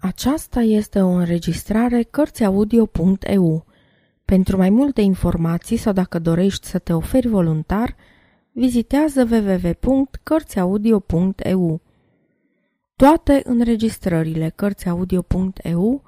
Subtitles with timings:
[0.00, 3.66] Aceasta este o înregistrare Cărțiaudio.eu.
[4.24, 7.96] Pentru mai multe informații sau dacă dorești să te oferi voluntar,
[8.52, 11.80] vizitează www.cărțiaudio.eu.
[12.96, 16.02] Toate înregistrările Cărțiaudio.eu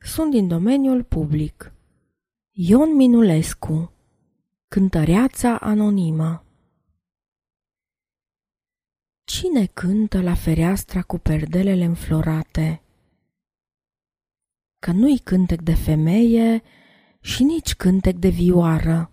[0.00, 1.72] sunt din domeniul public.
[2.50, 3.92] Ion Minulescu
[4.68, 6.44] Cântăreața anonimă
[9.24, 12.82] Cine cântă la fereastra cu perdelele înflorate?
[14.78, 16.62] Că nu-i cântec de femeie
[17.20, 19.12] și nici cântec de vioară.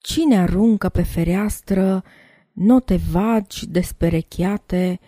[0.00, 2.04] Cine aruncă pe fereastră
[2.52, 5.00] note vagi desperechiate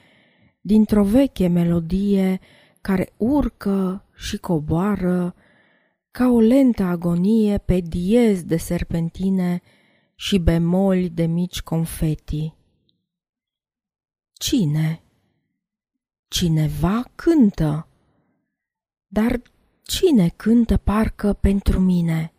[0.60, 2.40] dintr-o veche melodie
[2.80, 5.34] care urcă și coboară
[6.10, 9.62] ca o lentă agonie pe diez de serpentine
[10.14, 12.54] și bemoli de mici confeti.
[14.32, 15.02] Cine?
[16.28, 17.86] Cineva cântă.
[19.12, 19.42] Dar
[19.82, 22.32] cine cântă parcă pentru mine?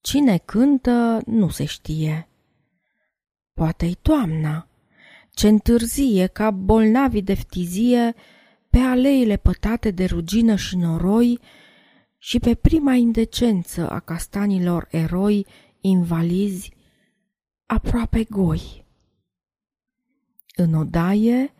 [0.00, 2.28] Cine cântă nu se știe.
[3.54, 4.68] Poate-i toamna,
[5.30, 8.14] ce întârzie ca bolnavi de ftizie
[8.70, 11.40] pe aleile pătate de rugină și noroi
[12.18, 15.46] și pe prima indecență a castanilor eroi
[15.80, 16.72] invalizi
[17.66, 18.84] aproape goi.
[20.56, 21.54] În odaie,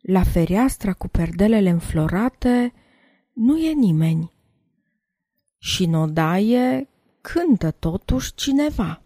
[0.00, 2.72] la fereastra cu perdelele înflorate,
[3.32, 4.32] nu e nimeni.
[5.58, 6.88] Și în odaie
[7.20, 9.02] cântă totuși cineva.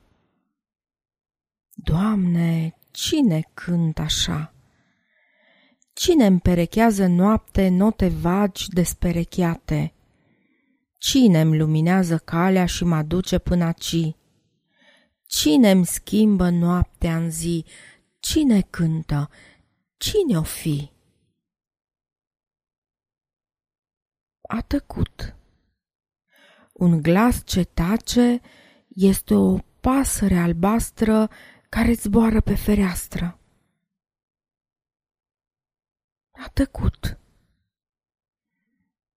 [1.75, 4.55] Doamne, cine cântă așa?
[5.93, 9.95] Cine împerechează noapte note vagi desperecheate?
[10.99, 14.17] Cine îmi luminează calea și mă duce până aci?
[15.27, 17.65] Cine îmi schimbă noaptea în zi?
[18.21, 19.31] Cine cântă?
[20.03, 20.91] Cine o fi?
[24.49, 25.37] A tăcut.
[26.73, 28.41] Un glas ce tace
[28.89, 31.31] este o pasăre albastră
[31.69, 33.39] care zboară pe fereastră.
[36.31, 37.19] A tăcut.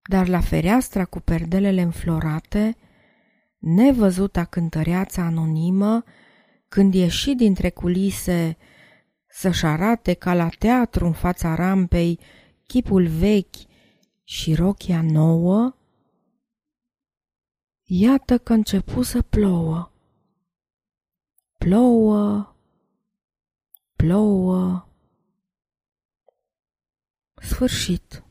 [0.09, 2.78] Dar la fereastra cu perdelele înflorate,
[3.57, 6.03] nevăzuta cântăreața anonimă,
[6.67, 8.57] când ieși dintre culise
[9.38, 12.19] să-și arate ca la teatru în fața rampei
[12.68, 13.56] chipul vechi
[14.23, 15.75] și rochia nouă,
[17.84, 19.91] iată că începu să plouă.
[21.57, 22.56] Plouă,
[23.96, 24.88] plouă.
[27.34, 28.25] Sfârșit.